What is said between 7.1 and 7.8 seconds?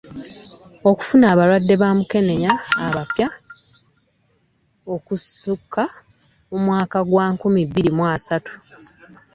nkumi